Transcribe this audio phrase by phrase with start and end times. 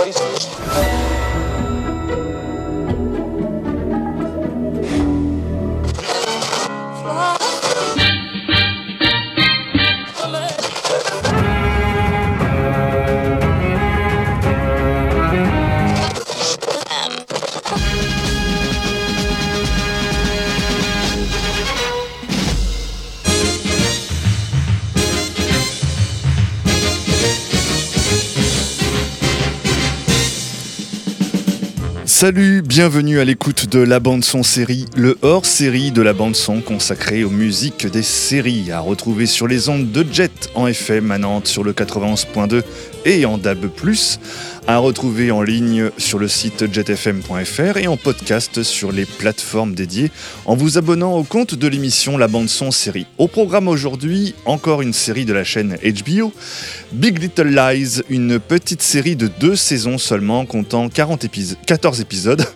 [0.00, 0.89] foi
[32.20, 36.60] Salut, bienvenue à l'écoute de la bande son série, le hors-série de la bande son
[36.60, 41.18] consacrée aux musiques des séries, à retrouver sur les ondes de Jet en FM à
[41.46, 42.62] sur le 91.2
[43.06, 43.70] et en DAB+,
[44.66, 50.10] à retrouver en ligne sur le site jetfm.fr et en podcast sur les plateformes dédiées
[50.46, 53.06] en vous abonnant au compte de l'émission La Bande Son Série.
[53.18, 56.32] Au programme aujourd'hui, encore une série de la chaîne HBO,
[56.92, 61.26] Big Little Lies, une petite série de deux saisons seulement comptant 40
[61.66, 62.46] 14 épisodes.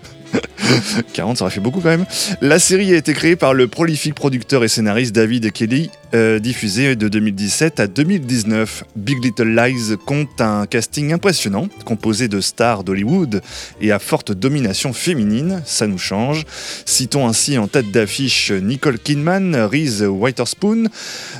[1.12, 2.06] 40, ça aurait fait beaucoup quand même.
[2.40, 6.96] La série a été créée par le prolifique producteur et scénariste David Kelly, euh, diffusée
[6.96, 8.84] de 2017 à 2019.
[8.96, 13.42] Big Little Lies compte un casting impressionnant, composé de stars d'Hollywood
[13.80, 16.44] et à forte domination féminine, ça nous change.
[16.86, 20.84] Citons ainsi en tête d'affiche Nicole Kidman, Reese Witherspoon,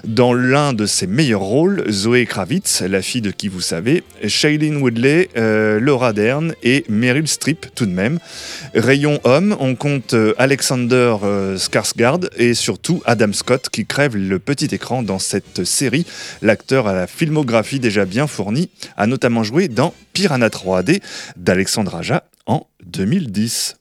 [0.05, 4.79] dans l'un de ses meilleurs rôles, Zoé Kravitz, la fille de qui vous savez, Shailene
[4.79, 8.19] Woodley, euh, Laura Dern et Meryl Streep tout de même.
[8.75, 14.75] Rayon on compte euh, Alexander euh, Skarsgård et surtout Adam Scott qui crève le petit
[14.75, 16.07] écran dans cette série.
[16.43, 21.03] L'acteur à la filmographie déjà bien fournie a notamment joué dans Piranha 3D
[21.37, 23.77] d'Alexandre Aja en 2010.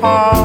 [0.00, 0.39] apart.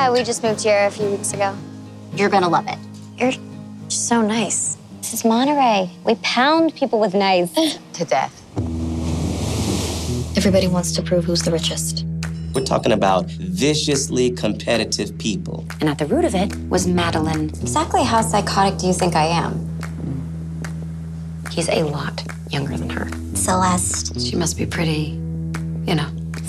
[0.00, 1.54] Yeah, we just moved here a few weeks ago.
[2.14, 2.78] You're gonna love it.
[3.18, 3.34] You're
[3.88, 4.78] so nice.
[4.96, 5.90] This is Monterey.
[6.06, 7.52] We pound people with knives
[7.92, 8.32] to death.
[10.38, 12.06] Everybody wants to prove who's the richest.
[12.54, 15.66] We're talking about viciously competitive people.
[15.82, 17.50] And at the root of it was Madeline.
[17.60, 19.52] Exactly how psychotic do you think I am?
[21.50, 23.06] He's a lot younger than her.
[23.34, 24.18] Celeste.
[24.18, 25.20] She must be pretty,
[25.84, 26.08] you know.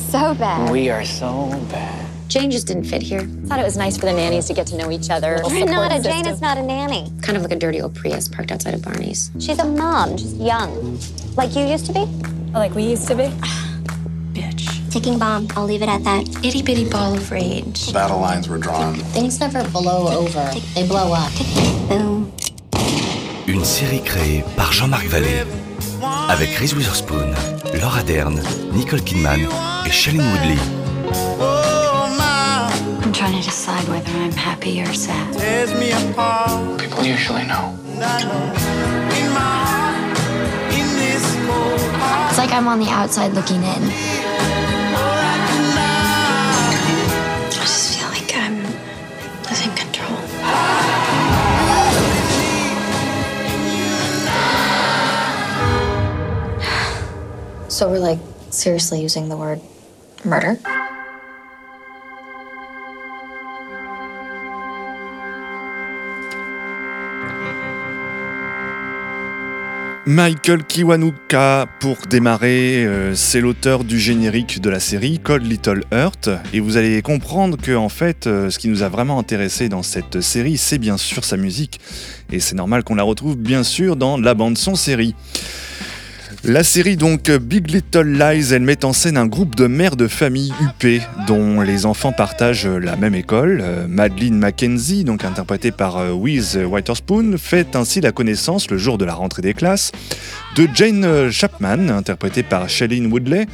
[0.10, 0.72] So bad.
[0.72, 2.01] We are so bad.
[2.32, 3.28] Jane just didn't fit here.
[3.48, 5.42] Thought it was nice for the nannies to get to know each other.
[5.50, 7.12] You're not a Jane, is not a nanny.
[7.22, 9.32] Kind of like a dirty old Prius parked outside of Barney's.
[9.38, 10.98] She's a mom, just young.
[11.36, 12.06] Like you used to be?
[12.54, 13.24] Like we used to be.
[14.32, 14.90] Bitch.
[14.90, 15.50] Ticking bomb.
[15.58, 16.24] I'll leave it at that.
[16.42, 17.92] Itty bitty ball of rage.
[17.92, 18.96] battle lines were drawn.
[19.12, 20.52] Things never blow over.
[20.74, 21.34] They blow up.
[21.90, 22.32] Boom.
[23.46, 25.44] Une série créée par Jean-Marc Vallée
[26.30, 27.34] avec Reese Witherspoon,
[27.82, 28.42] Laura Dern,
[28.72, 29.50] Nicole Kidman
[29.86, 31.51] et Shailene Woodley.
[33.22, 35.34] My, I'm trying to decide whether I'm happy or sad.
[35.38, 36.80] tears me apart.
[36.80, 37.78] People usually know.
[37.86, 38.46] And I know
[39.16, 40.18] in my heart,
[40.74, 43.64] in this cold heart, It's like I'm on the outside looking in.
[43.64, 47.46] all I can lie.
[47.46, 48.58] I just feel like I'm
[49.48, 50.18] losing control.
[57.70, 59.62] So we're like seriously using the word
[60.24, 60.60] murder?
[70.14, 76.30] Michael Kiwanuka, pour démarrer, euh, c'est l'auteur du générique de la série Code Little Earth.
[76.52, 79.84] Et vous allez comprendre que, en fait, euh, ce qui nous a vraiment intéressé dans
[79.84, 81.80] cette série, c'est bien sûr sa musique.
[82.30, 85.16] Et c'est normal qu'on la retrouve bien sûr dans la bande-son série.
[86.44, 90.08] La série donc Big Little Lies, elle met en scène un groupe de mères de
[90.08, 93.62] famille UP dont les enfants partagent la même école.
[93.62, 98.98] Euh, Madeleine Mackenzie, donc interprétée par euh, Wiz Witherspoon, fait ainsi la connaissance le jour
[98.98, 99.92] de la rentrée des classes
[100.56, 103.46] de Jane euh, Chapman, interprétée par Shailene Woodley,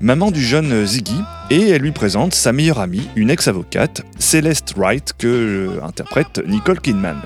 [0.00, 1.20] maman du jeune Ziggy,
[1.50, 6.80] et elle lui présente sa meilleure amie, une ex-avocate, Celeste Wright, que euh, interprète Nicole
[6.80, 7.20] Kidman.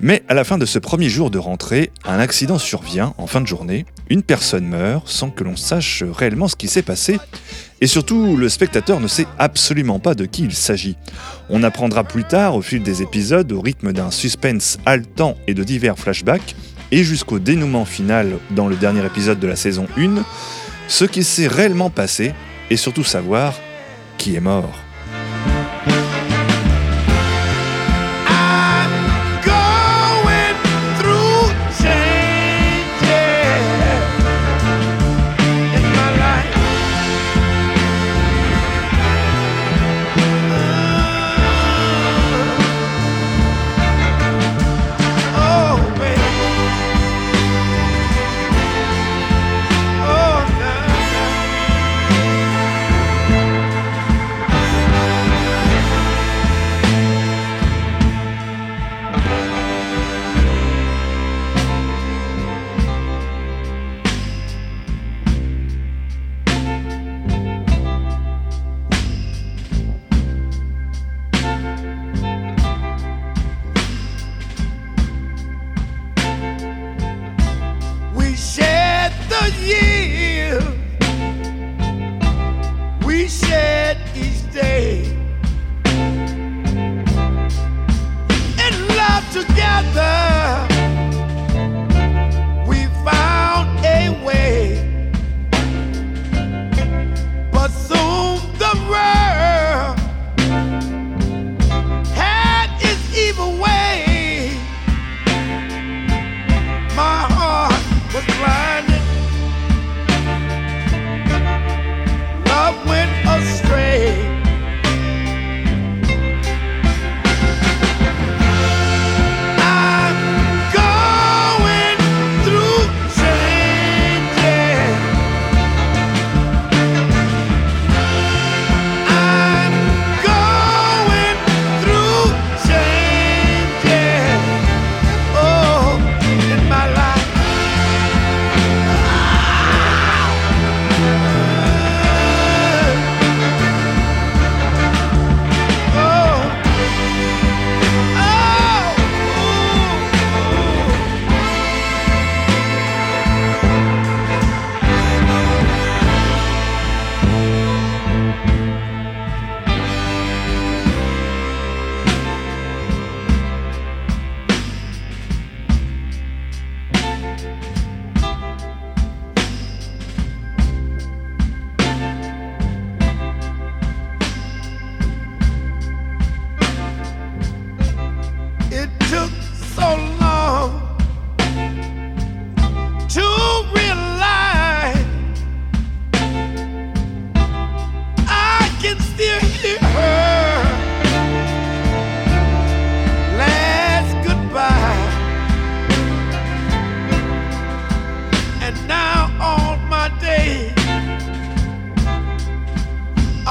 [0.00, 3.40] Mais à la fin de ce premier jour de rentrée, un accident survient en fin
[3.40, 7.18] de journée, une personne meurt sans que l'on sache réellement ce qui s'est passé,
[7.80, 10.96] et surtout le spectateur ne sait absolument pas de qui il s'agit.
[11.48, 15.64] On apprendra plus tard, au fil des épisodes, au rythme d'un suspense haletant et de
[15.64, 16.56] divers flashbacks,
[16.92, 20.22] et jusqu'au dénouement final dans le dernier épisode de la saison 1,
[20.88, 22.32] ce qui s'est réellement passé,
[22.70, 23.54] et surtout savoir
[24.18, 24.85] qui est mort.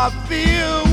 [0.06, 0.85] Are filled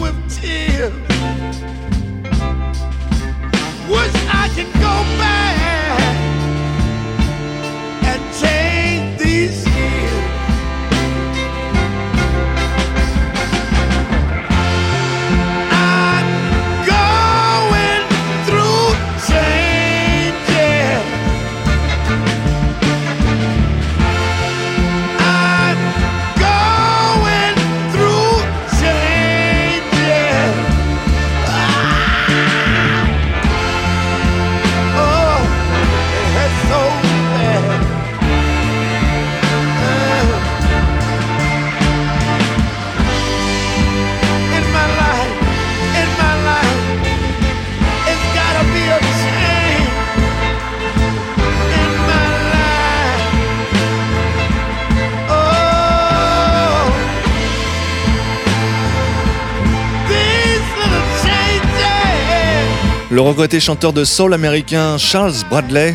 [63.12, 65.94] Le regretté chanteur de soul américain Charles Bradley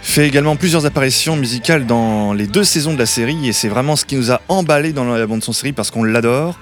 [0.00, 3.94] fait également plusieurs apparitions musicales dans les deux saisons de la série et c'est vraiment
[3.94, 6.58] ce qui nous a emballé dans la bande son série parce qu'on l'adore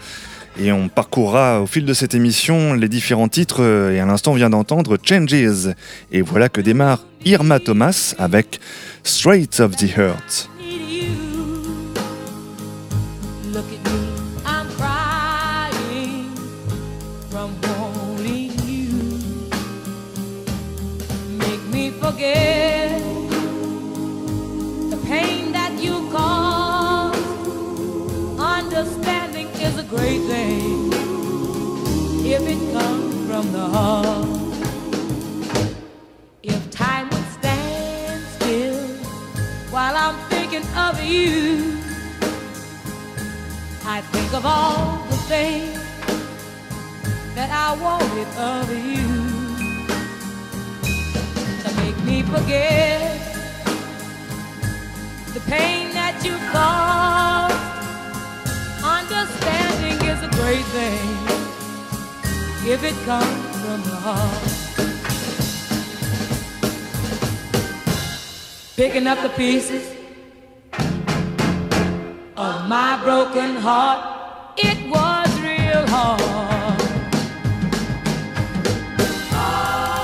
[0.60, 4.32] et on parcourra au fil de cette émission les différents titres euh, et à l'instant
[4.32, 5.72] on vient d'entendre Changes
[6.10, 8.58] et voilà que démarre Irma Thomas avec
[9.04, 10.50] Straight of the Heart.
[29.88, 30.92] great thing
[32.26, 34.28] if it comes from the heart.
[36.42, 38.86] If time would stand still
[39.70, 41.78] while I'm thinking of you,
[43.86, 45.80] I think of all the things
[47.34, 49.08] that I wanted of you
[51.62, 53.20] to make me forget
[55.32, 57.56] the pain that you caused.
[58.84, 59.67] Understand
[60.40, 61.08] great thing
[62.74, 64.44] if it comes from the heart.
[68.76, 69.84] Picking up the pieces
[72.36, 74.00] of my broken heart,
[74.56, 76.80] it was real hard.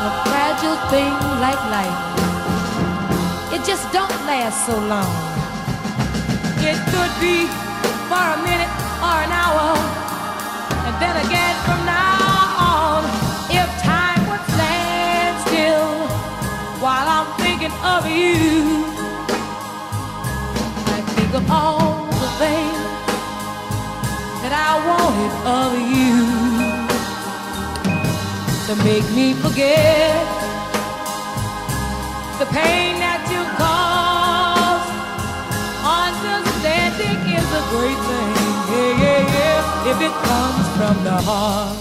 [0.09, 1.14] A fragile thing
[1.45, 2.00] like life,
[3.55, 5.12] it just don't last so long.
[6.71, 7.47] It could be
[8.11, 8.73] for a minute
[9.07, 10.04] or an hour,
[17.85, 18.85] of you,
[20.97, 22.81] I think of all the things
[24.43, 26.17] that I wanted of you
[28.67, 30.25] to make me forget
[32.39, 34.91] the pain that you caused.
[35.85, 38.44] Understanding is a great thing,
[39.87, 41.76] if it comes from the heart.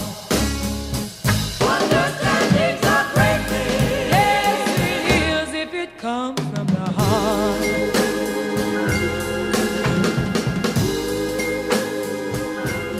[1.61, 4.09] Understanding's a great thing.
[4.11, 4.59] Yes,
[4.91, 7.61] it is if it comes from the heart.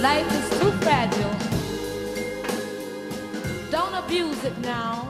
[0.02, 1.36] Life is too fragile.
[3.72, 5.10] Don't abuse it now.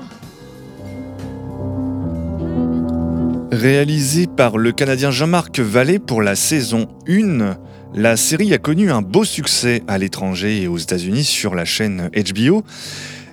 [3.51, 7.56] Réalisé par le Canadien Jean-Marc Vallée pour la saison 1,
[7.95, 12.10] la série a connu un beau succès à l'étranger et aux États-Unis sur la chaîne
[12.13, 12.63] HBO.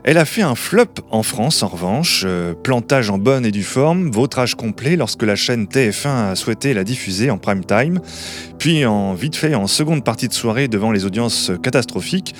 [0.04, 3.62] Elle a fait un flop en France en revanche, euh, plantage en bonne et due
[3.62, 8.00] forme, vautrage complet lorsque la chaîne TF1 a souhaité la diffuser en prime time,
[8.58, 12.34] puis en vite fait en seconde partie de soirée devant les audiences catastrophiques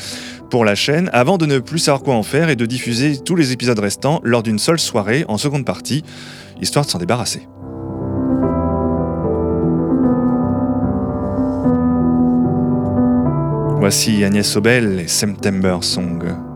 [0.51, 3.37] pour la chaîne, avant de ne plus savoir quoi en faire et de diffuser tous
[3.37, 6.03] les épisodes restants lors d'une seule soirée en seconde partie,
[6.63, 7.47] histoire de s'en débarrasser.
[13.81, 16.50] Voici Agnès Obel et September Song.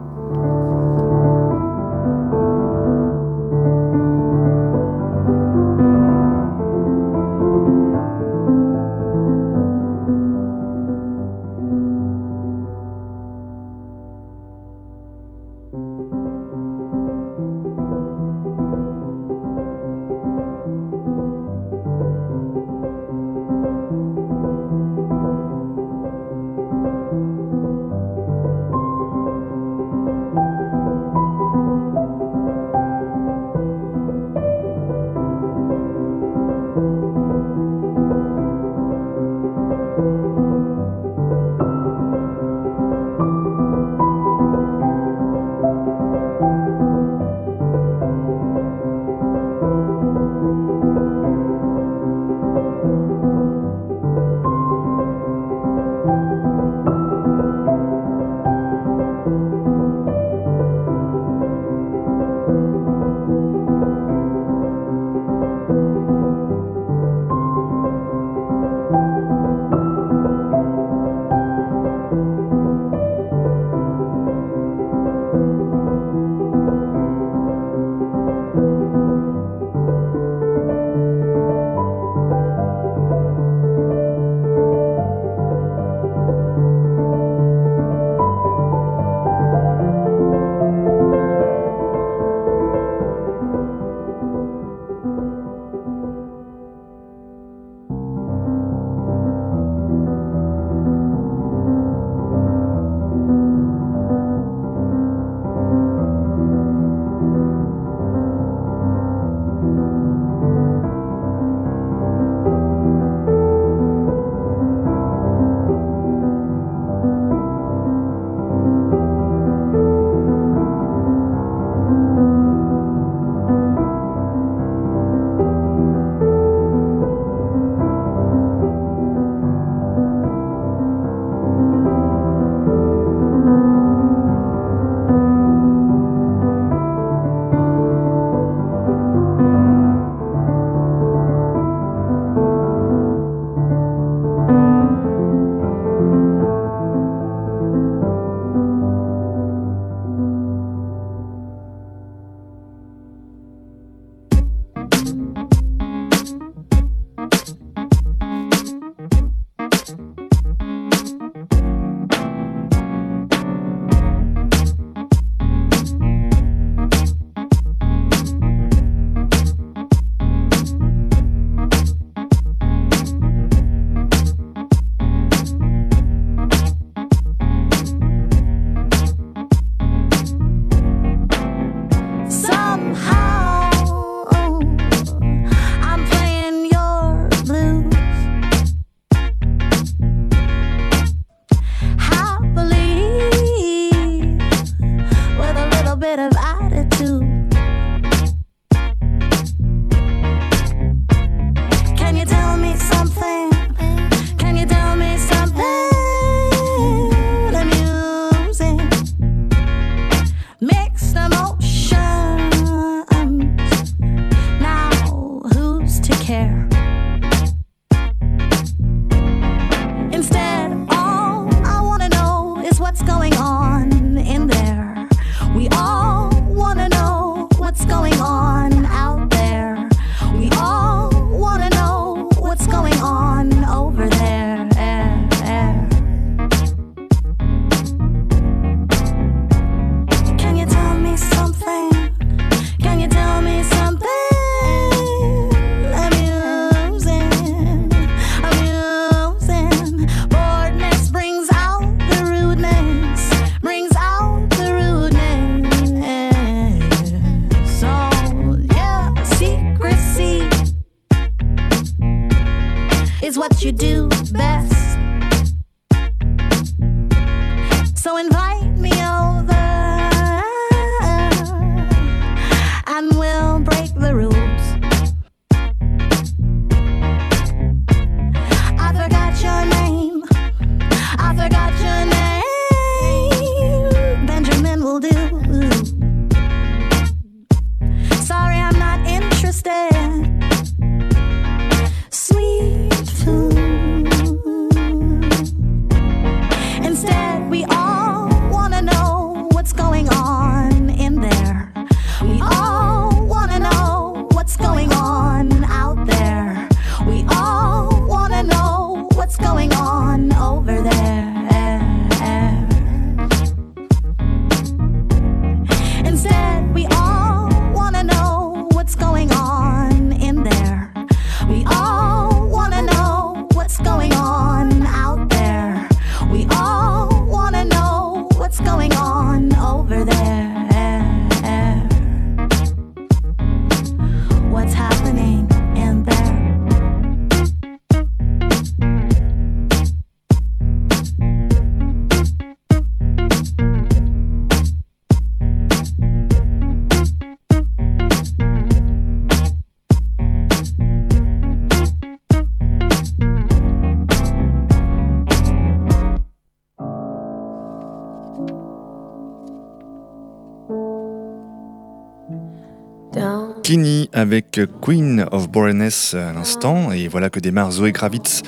[364.24, 368.40] Avec Queen of Boreaness à l'instant, et voilà que démarre Zoé Kravitz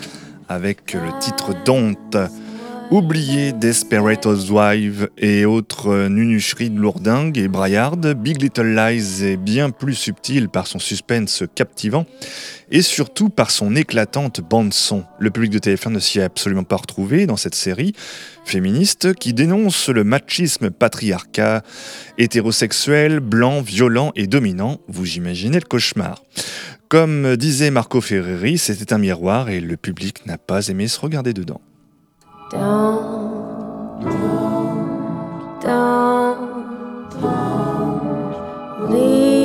[0.48, 2.16] avec le titre Don't.
[2.92, 9.70] Oubliez Desperate Housewives et autres nunucheries de lourdingue et braillarde, Big Little Lies est bien
[9.70, 12.07] plus subtil par son suspense captivant
[12.70, 15.03] et surtout par son éclatante bande-son.
[15.18, 17.92] Le public de TF1 ne s'y est absolument pas retrouvé dans cette série
[18.44, 21.64] féministe qui dénonce le machisme patriarcat,
[22.18, 24.81] hétérosexuel, blanc, violent et dominant.
[24.87, 26.22] Vous imaginez le cauchemar.
[26.88, 31.33] Comme disait Marco Ferreri, c'était un miroir et le public n'a pas aimé se regarder
[31.33, 31.61] dedans.
[32.48, 34.00] Don't,
[35.61, 39.36] don't, don't leave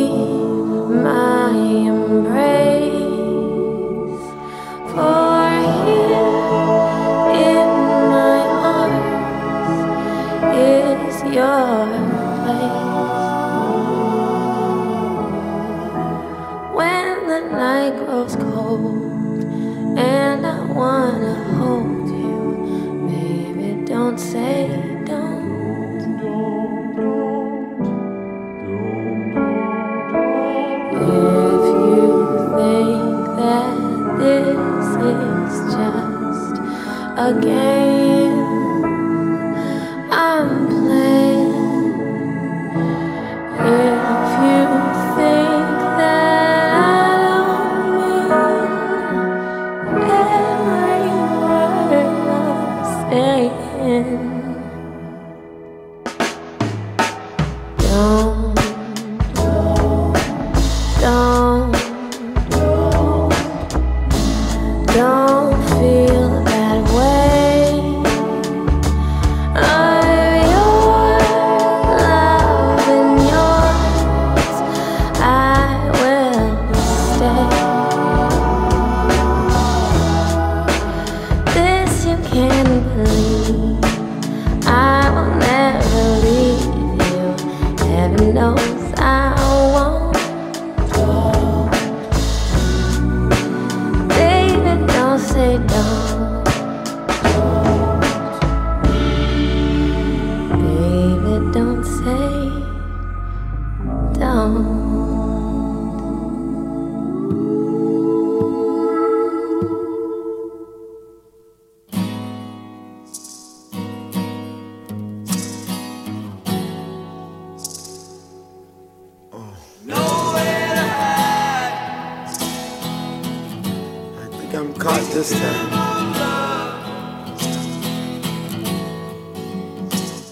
[124.51, 125.69] think I'm caught this time.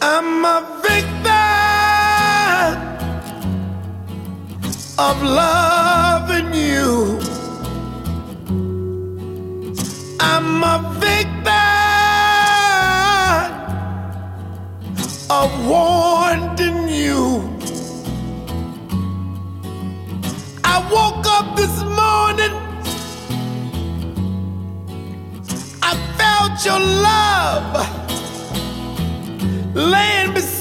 [0.01, 1.19] I'm a victim
[4.97, 7.19] of loving you.
[10.19, 11.18] I'm a victim
[26.65, 27.87] your love.
[29.73, 30.58] Laying beside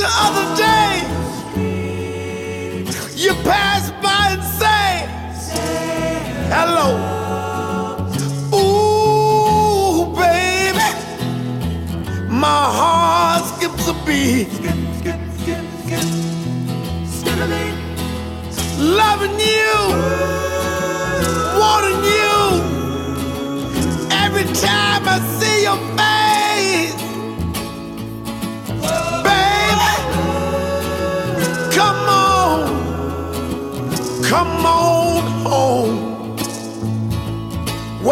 [0.00, 0.92] the other day,
[3.14, 5.06] you pass by and say,
[6.54, 6.88] hello.
[8.60, 10.88] Ooh, baby,
[12.30, 14.48] my heart skips a beat.
[18.78, 19.74] Loving you,
[21.60, 22.36] wanting you.
[24.24, 25.49] Every time I see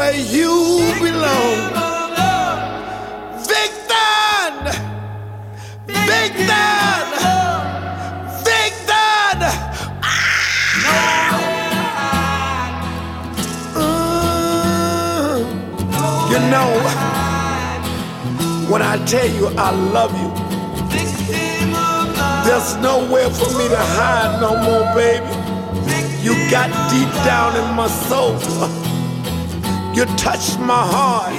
[0.09, 1.59] where you belong.
[3.45, 4.49] Victor,
[5.87, 6.69] Victor,
[8.49, 9.51] Victor.
[16.31, 16.71] You know,
[18.71, 20.31] when I tell you I love you,
[22.47, 25.35] there's nowhere for me to hide no more, baby.
[26.23, 28.88] You got deep down in my soul.
[29.99, 31.33] You touched my heart.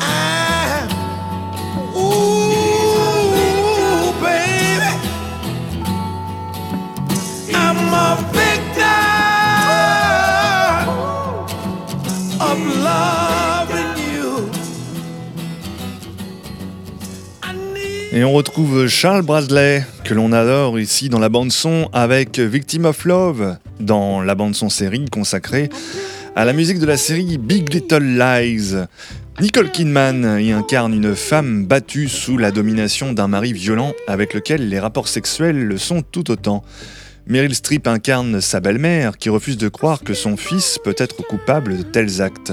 [0.00, 0.86] I-
[1.96, 3.32] ooh,
[4.22, 4.92] baby.
[7.52, 8.84] I'm a victim
[12.40, 14.48] of loving you.
[18.12, 23.04] Et on retrouve Charles Bradley, que l'on adore ici dans la bande-son, avec Victim of
[23.04, 25.68] Love, dans la bande-son série consacrée
[26.36, 28.74] à la musique de la série Big Little Lies.
[29.40, 34.68] Nicole Kidman y incarne une femme battue sous la domination d'un mari violent avec lequel
[34.68, 36.64] les rapports sexuels le sont tout autant.
[37.26, 41.78] Meryl Streep incarne sa belle-mère qui refuse de croire que son fils peut être coupable
[41.78, 42.52] de tels actes.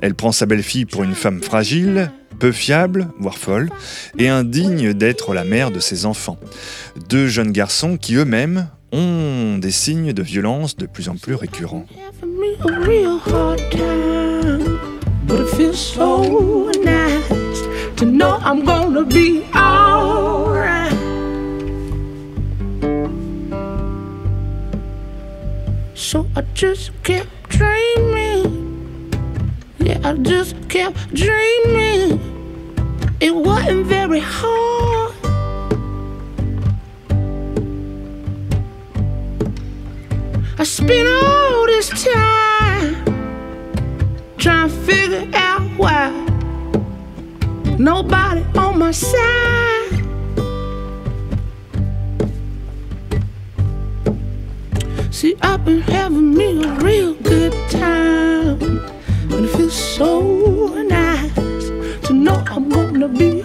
[0.00, 3.70] Elle prend sa belle-fille pour une femme fragile, peu fiable, voire folle,
[4.18, 6.38] et indigne d'être la mère de ses enfants.
[7.08, 11.86] Deux jeunes garçons qui eux-mêmes ont des signes de violence de plus en plus récurrents.
[25.94, 29.10] So I just kept dreaming.
[29.78, 32.20] Yeah, I just kept dreaming.
[33.20, 35.01] It wasn't very hard.
[47.82, 49.90] Nobody on my side.
[55.10, 58.60] See, I've been having me a real good time,
[59.32, 61.68] and it feels so nice
[62.06, 63.42] to know I'm gonna be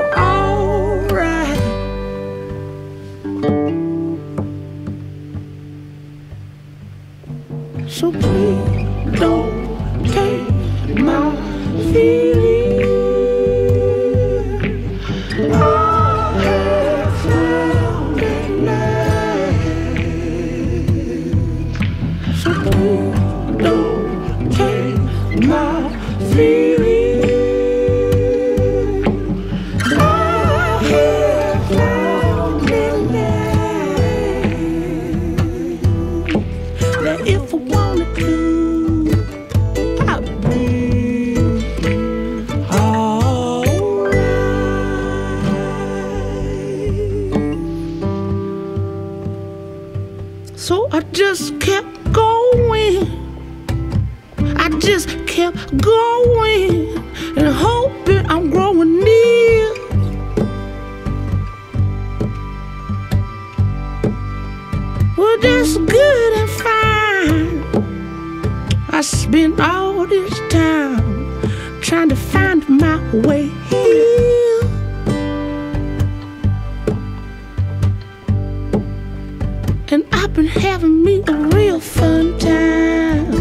[80.77, 83.33] having me a real fun time.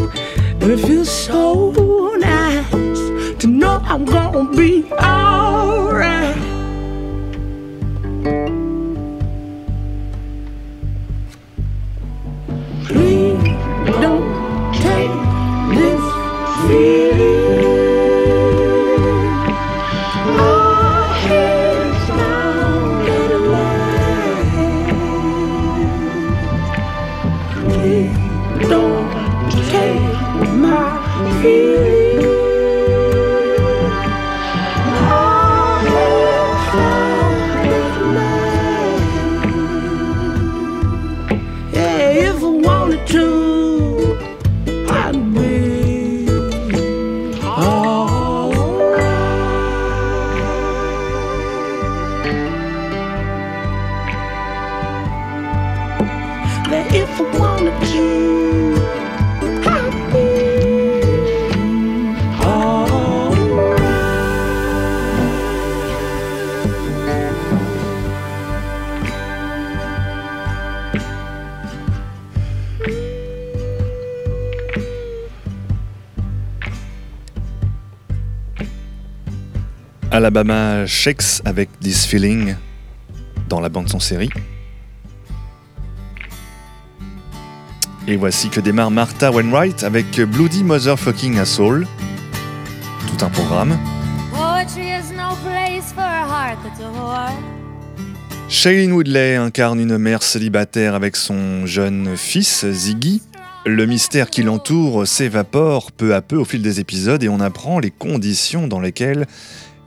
[0.63, 1.71] And it feels so
[2.17, 2.71] nice
[3.41, 5.66] to know I'm gonna be alright.
[80.37, 82.57] Alabama Shakes avec This Feeling
[83.49, 84.29] dans la bande son série.
[88.07, 91.87] Et voici que démarre Martha Wainwright avec Bloody Motherfucking Asshole.
[93.09, 93.79] Tout un programme.
[98.51, 103.23] Shailene Woodley incarne une mère célibataire avec son jeune fils, Ziggy.
[103.65, 107.79] Le mystère qui l'entoure s'évapore peu à peu au fil des épisodes et on apprend
[107.79, 109.27] les conditions dans lesquelles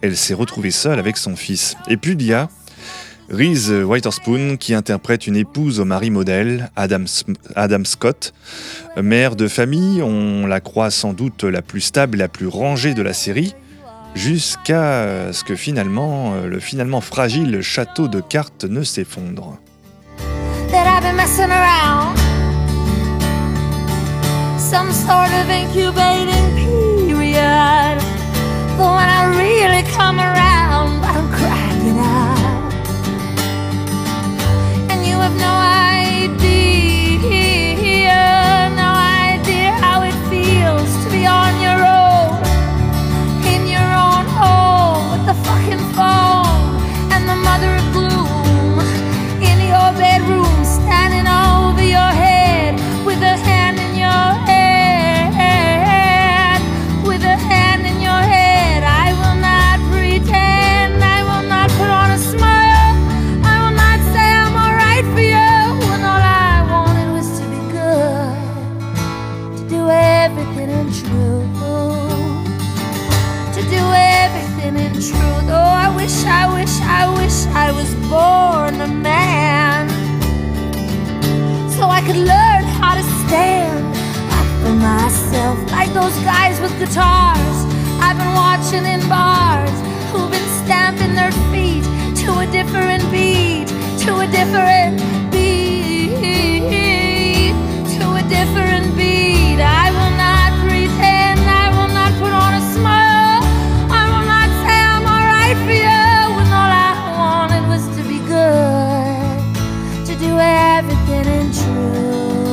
[0.02, 1.76] elle s'est retrouvée seule avec son fils.
[1.88, 2.50] Et puis il y a
[3.32, 8.34] Reese Witherspoon qui interprète une épouse au mari modèle, Adam, Scott.
[8.98, 13.04] Mère de famille, on la croit sans doute la plus stable la plus rangée de
[13.04, 13.54] la série,
[14.16, 19.60] jusqu'à ce que finalement, euh, le finalement fragile château de cartes ne s'effondre.
[28.80, 30.49] When I really come around,
[86.02, 87.58] those guys with guitars
[88.00, 89.70] I've been watching in bars
[90.12, 91.84] who've been stamping their feet
[92.24, 93.68] to a different beat,
[94.06, 94.96] to a different
[95.30, 96.16] beat,
[98.00, 99.60] to a different beat.
[99.60, 103.44] I will not pretend, I will not put on a smile.
[103.92, 108.20] I will not say I'm alright for you when all I wanted was to be
[108.36, 109.36] good,
[110.08, 112.48] to do everything in truth,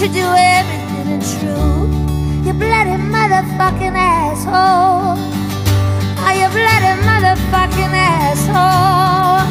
[0.00, 0.83] to do everything
[1.32, 1.90] truth.
[2.46, 5.16] You bloody motherfucking asshole.
[6.24, 9.44] Are you bloody motherfucking asshole?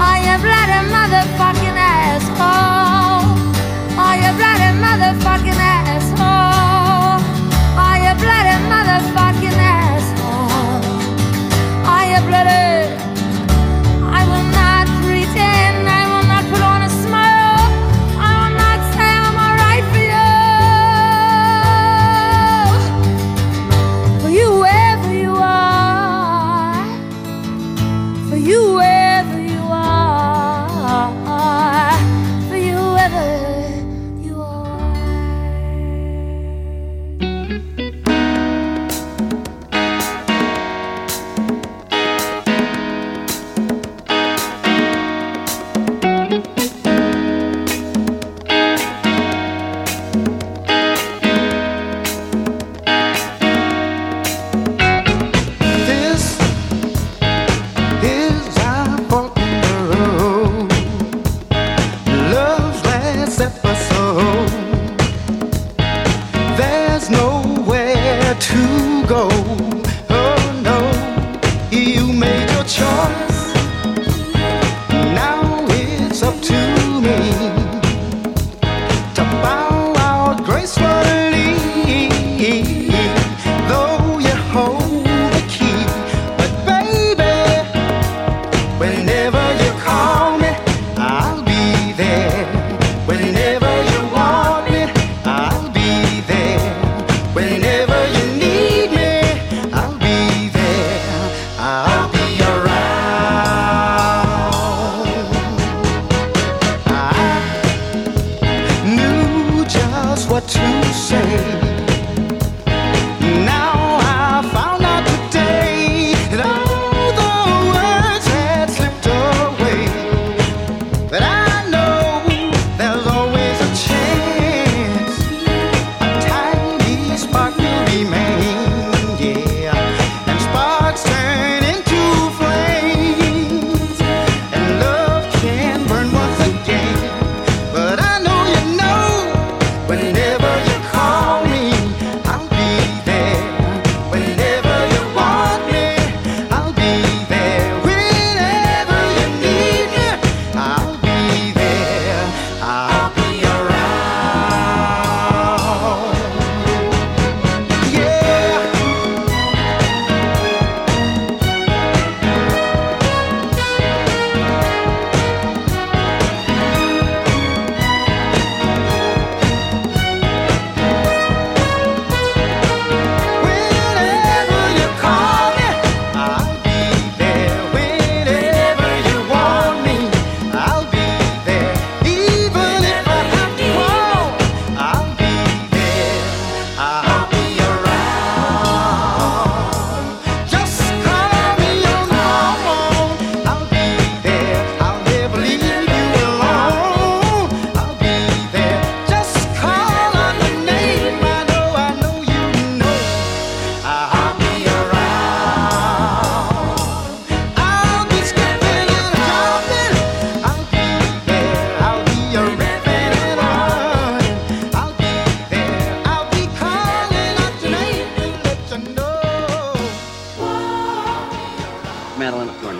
[0.00, 3.24] Are you bloody motherfucking asshole?
[3.98, 7.20] Are you bloody motherfucking asshole?
[7.84, 10.84] Are you bloody motherfucking asshole?
[11.88, 12.97] Are you bloody?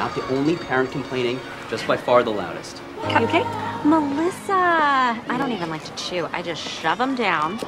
[0.09, 1.39] Not the only parent complaining,
[1.69, 2.81] just by far the loudest.
[3.11, 3.45] You okay?
[3.85, 6.29] Melissa, I don't even like to chew.
[6.33, 7.61] I just shove them down.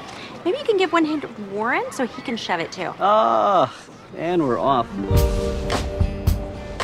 [0.45, 2.93] Maybe you can give one hand to Warren so he can shove it too.
[2.99, 3.75] Ah,
[4.17, 4.89] and we're off.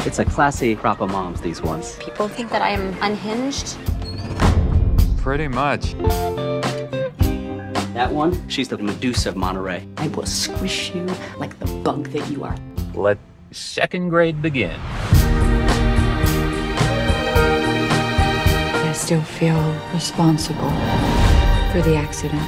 [0.07, 1.97] It's a classy crop of moms, these ones.
[2.01, 3.77] People think that I am unhinged.
[5.19, 5.95] Pretty much.
[7.95, 9.89] That one, she's the Medusa of Monterey.
[9.97, 11.07] I will squish you
[11.39, 12.57] like the bug that you are.
[12.95, 13.19] Let
[13.51, 14.79] second grade begin.
[19.07, 20.69] Still feel responsible
[21.71, 22.43] for the accident.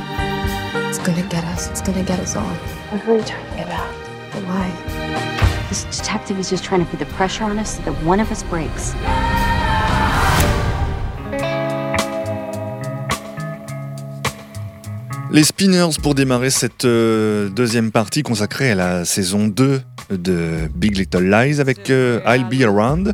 [0.89, 1.71] It's gonna get us.
[1.71, 2.43] It's gonna get us all.
[2.91, 3.89] What are you talking about?
[4.45, 4.69] Why?
[5.69, 8.33] This detective is just trying to put the pressure on us so that one of
[8.33, 8.93] us breaks.
[15.31, 20.97] Les Spinners pour démarrer cette euh, deuxième partie consacrée à la saison 2 de Big
[20.97, 23.13] Little Lies avec euh, I'll Be Around.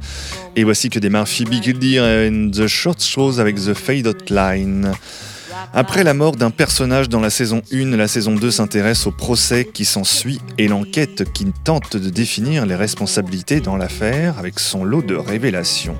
[0.54, 4.92] Et voici que démarre Phoebe Gildir and The Short Shows avec The Fade Out Line.
[5.72, 9.64] Après la mort d'un personnage dans la saison 1, la saison 2 s'intéresse au procès
[9.64, 15.02] qui s'ensuit et l'enquête qui tente de définir les responsabilités dans l'affaire avec son lot
[15.02, 15.98] de révélations.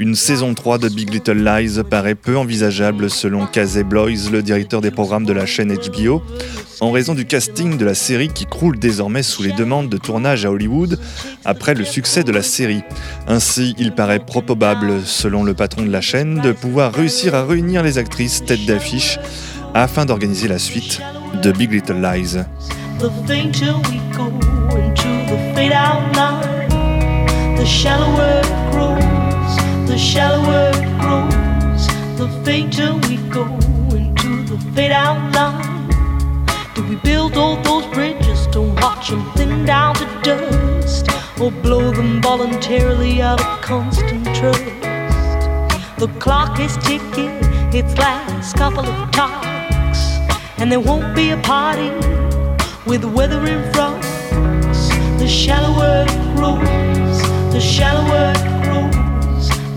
[0.00, 4.80] Une saison 3 de Big Little Lies paraît peu envisageable selon Casey Bloys, le directeur
[4.80, 6.22] des programmes de la chaîne HBO,
[6.80, 10.46] en raison du casting de la série qui croule désormais sous les demandes de tournage
[10.46, 11.00] à Hollywood
[11.44, 12.82] après le succès de la série.
[13.26, 17.82] Ainsi, il paraît probable, selon le patron de la chaîne, de pouvoir réussir à réunir
[17.82, 19.18] les actrices tête d'affiche
[19.74, 21.00] afin d'organiser la suite
[21.42, 22.38] de Big Little Lies.
[29.98, 31.88] The shallower it grows,
[32.18, 33.46] the fainter we go
[33.96, 36.46] into the fade out line.
[36.76, 41.08] Do we build all those bridges to watch them thin down to dust,
[41.40, 44.62] or blow them voluntarily out of constant trust?
[45.98, 47.34] The clock is ticking
[47.74, 50.00] its last couple of talks,
[50.58, 51.90] and there won't be a party
[52.86, 54.04] with weather in front.
[55.18, 57.20] The shallower it grows,
[57.52, 58.57] the shallower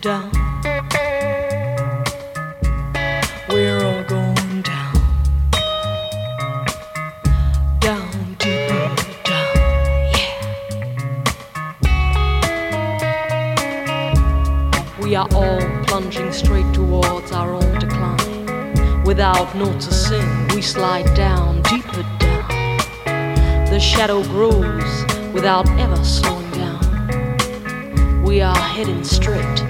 [0.00, 0.30] Down,
[3.50, 4.94] we're all going down,
[7.80, 8.94] down, deeper
[9.24, 9.56] down,
[10.16, 10.30] yeah.
[15.00, 19.04] We are all plunging straight towards our own decline.
[19.04, 22.48] Without noticing, we slide down, deeper down.
[23.66, 28.22] The shadow grows without ever slowing down.
[28.24, 29.69] We are heading straight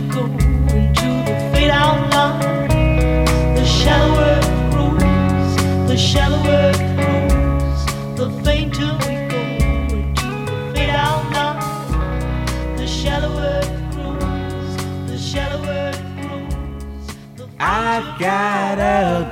[6.11, 7.85] shallower it grows,
[8.17, 9.43] the fainter we go
[9.95, 12.75] into the fade out line.
[12.75, 14.75] The shallower it grows,
[15.09, 17.47] the shallower it grows.
[17.61, 19.30] I've got a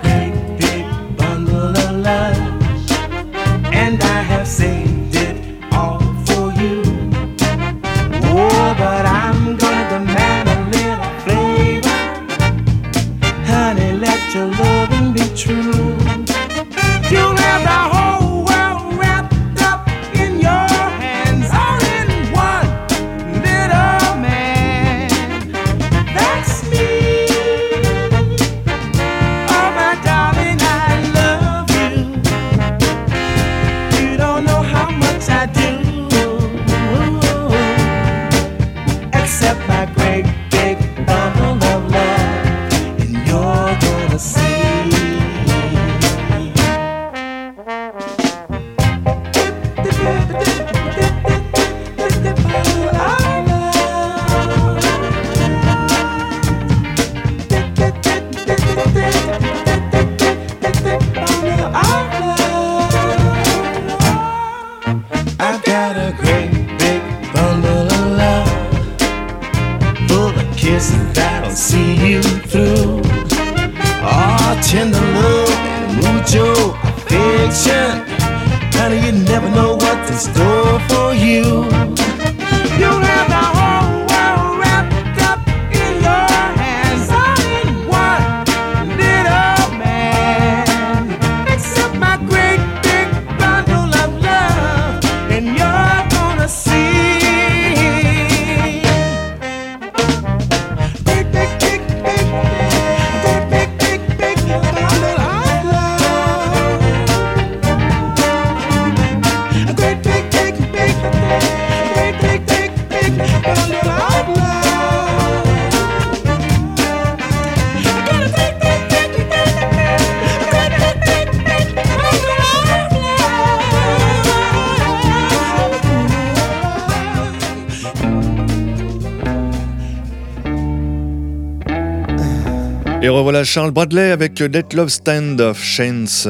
[133.39, 136.27] Et Charles Bradley avec Let Love Stand of Chance.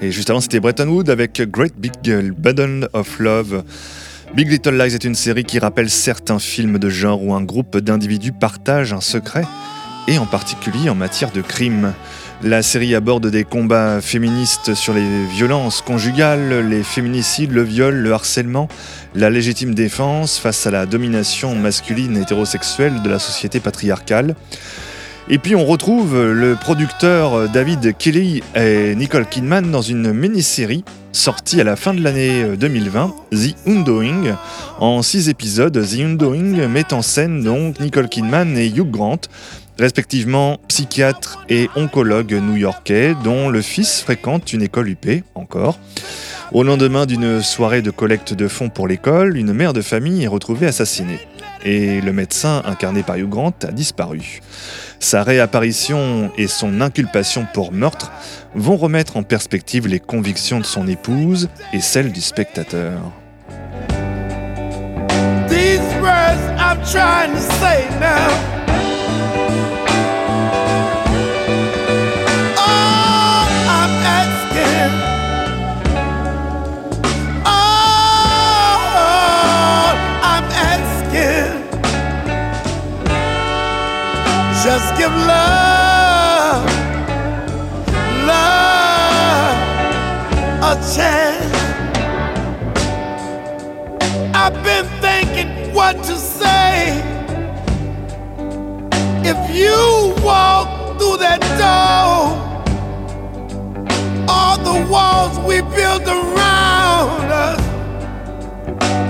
[0.00, 1.92] Et juste c'était Bretton Wood avec Great Big
[2.38, 3.64] Bundle of Love.
[4.34, 7.78] Big Little Lies est une série qui rappelle certains films de genre où un groupe
[7.78, 9.42] d'individus partage un secret,
[10.06, 11.94] et en particulier en matière de crime.
[12.44, 18.12] La série aborde des combats féministes sur les violences conjugales, les féminicides, le viol, le
[18.12, 18.68] harcèlement,
[19.16, 24.36] la légitime défense face à la domination masculine hétérosexuelle de la société patriarcale.
[25.28, 31.60] Et puis on retrouve le producteur David Kelly et Nicole Kidman dans une mini-série sortie
[31.60, 34.36] à la fin de l'année 2020, The Undoing.
[34.78, 39.18] En six épisodes, The Undoing met en scène donc Nicole Kidman et Hugh Grant,
[39.80, 45.80] respectivement psychiatre et oncologue new-yorkais, dont le fils fréquente une école UP encore.
[46.52, 50.28] Au lendemain d'une soirée de collecte de fonds pour l'école, une mère de famille est
[50.28, 51.18] retrouvée assassinée.
[51.64, 54.40] Et le médecin incarné par Hugh Grant a disparu.
[55.00, 58.12] Sa réapparition et son inculpation pour meurtre
[58.54, 63.00] vont remettre en perspective les convictions de son épouse et celles du spectateur.
[85.26, 86.64] Love,
[88.26, 89.56] love
[90.62, 91.56] a chance.
[94.34, 97.02] I've been thinking what to say.
[99.24, 102.36] If you walk through that door,
[104.28, 105.60] all the walls we
[106.06, 107.60] around us,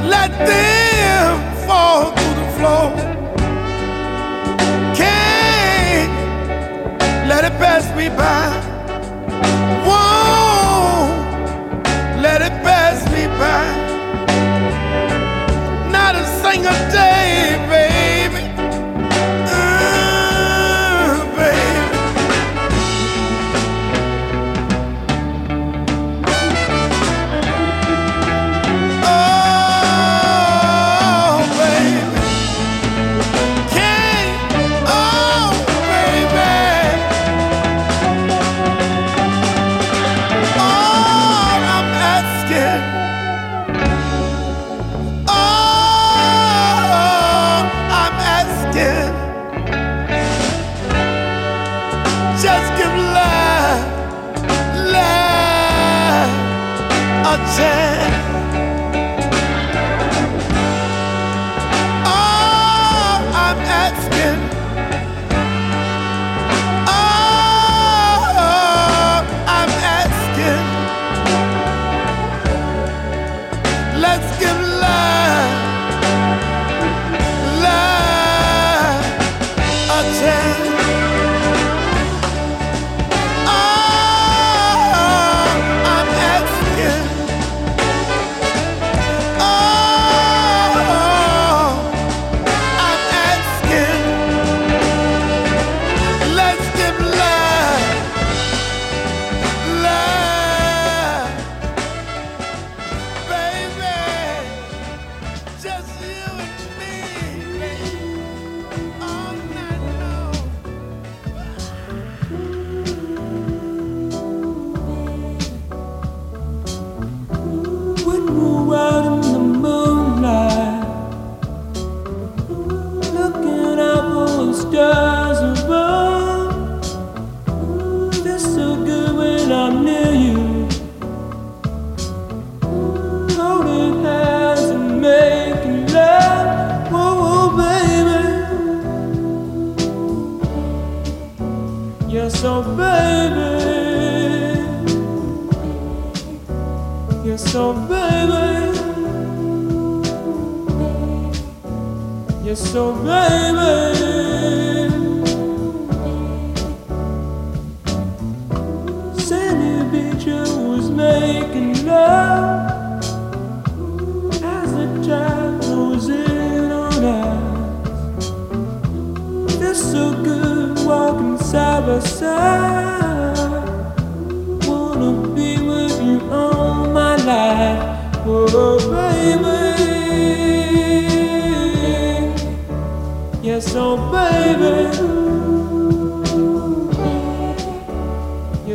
[0.08, 3.15] let them fall through the floor.
[7.37, 8.49] Let it pass me by.
[9.87, 11.11] Won't
[12.22, 13.64] let it pass me by
[15.93, 17.45] not a single day,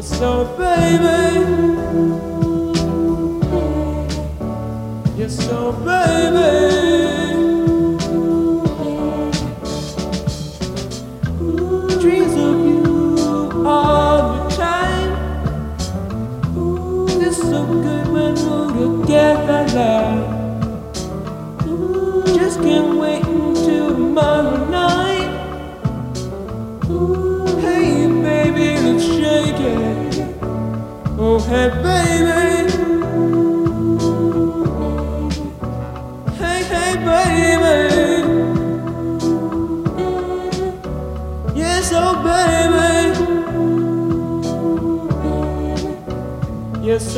[0.03, 2.30] Oh baby.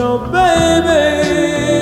[0.03, 1.72] Baby.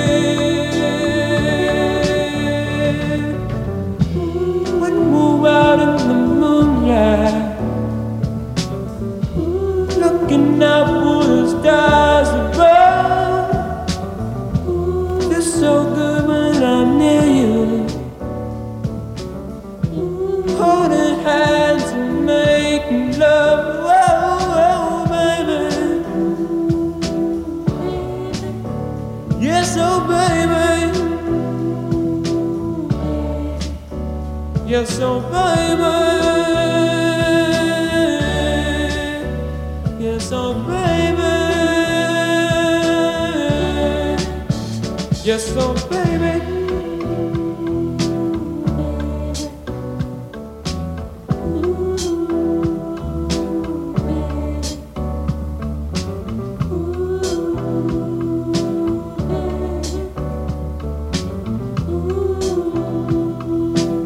[34.84, 36.21] Oh baby.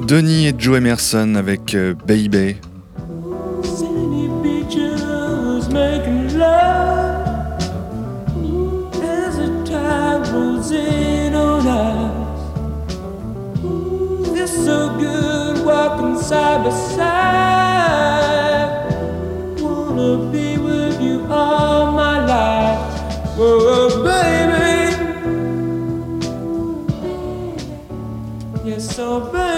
[0.06, 2.56] Denis et Joe Emerson avec euh, Baby.
[28.66, 29.55] Beaches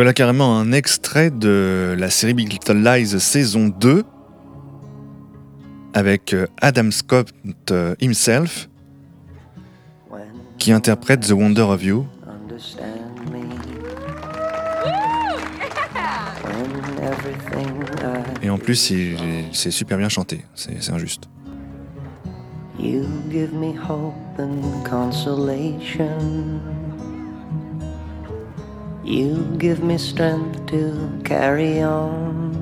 [0.00, 4.02] voilà carrément un extrait de la série Big Little Lies saison 2
[5.92, 7.28] avec euh, Adam Scott
[7.70, 8.70] euh, himself
[10.56, 12.06] qui interprète The Wonder of You.
[18.42, 18.94] Et en plus,
[19.52, 21.28] c'est super bien chanté, c'est injuste.
[22.78, 26.08] You give me hope and consolation.
[29.10, 32.54] You give me strength to carry on.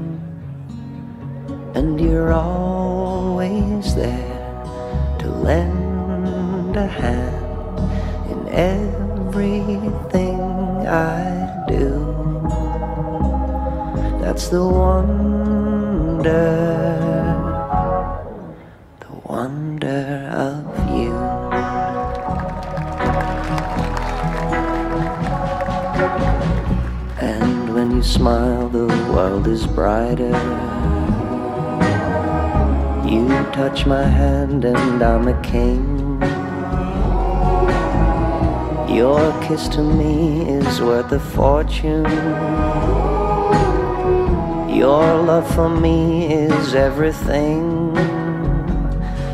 [1.75, 4.65] And you're always there
[5.19, 10.41] to lend a hand in everything
[10.89, 11.91] I do.
[14.23, 16.25] That's the wonder
[19.01, 20.58] the wonder of
[27.99, 30.37] you smile, the world is brighter.
[33.05, 35.83] You touch my hand, and I'm a king.
[38.89, 42.05] Your kiss to me is worth a fortune.
[44.73, 47.99] Your love for me is everything.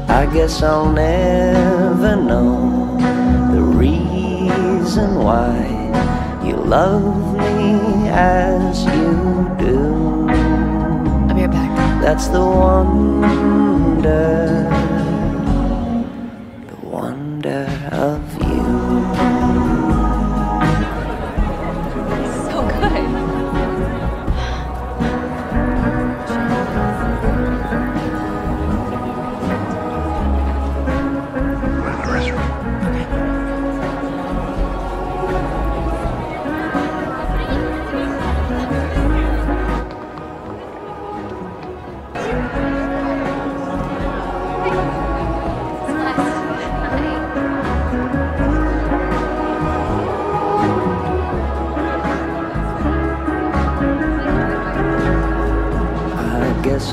[0.08, 2.96] I guess I'll never know
[3.52, 5.83] the reason why
[6.46, 10.28] you love me as you do.
[10.28, 12.00] I'll be right back.
[12.02, 14.06] That's the wonder,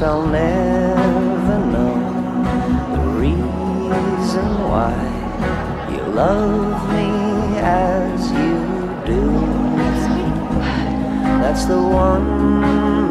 [0.03, 1.93] I'll never know
[2.95, 4.95] the reason why
[5.91, 8.57] you love me as you
[9.05, 9.21] do.
[11.41, 13.01] That's the wonder.